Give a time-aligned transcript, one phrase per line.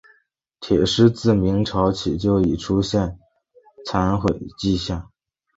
[0.59, 3.19] 铁狮自明朝起就已出现
[3.85, 5.11] 残毁迹象。